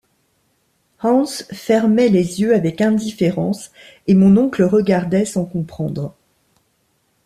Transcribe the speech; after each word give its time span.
Hans 1.03 1.27
fermait 1.51 2.09
les 2.09 2.41
yeux 2.41 2.55
avec 2.55 2.81
indifférence, 2.81 3.71
et 4.07 4.15
mon 4.15 4.35
oncle 4.35 4.63
regardait 4.63 5.25
sans 5.25 5.45
comprendre. 5.45 6.15